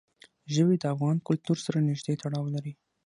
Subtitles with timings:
[0.53, 2.73] ژبې د افغان کلتور سره نږدې تړاو لري.